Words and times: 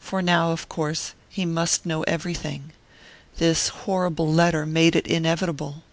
For 0.00 0.20
now 0.20 0.50
of 0.50 0.68
course 0.68 1.14
he 1.28 1.44
must 1.46 1.86
know 1.86 2.02
everything 2.02 2.72
this 3.38 3.68
horrible 3.68 4.26
letter 4.26 4.66
made 4.66 4.96
it 4.96 5.06
inevitable. 5.06 5.84